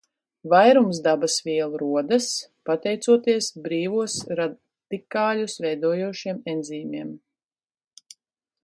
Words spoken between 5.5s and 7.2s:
veidojošiem enzīmiem.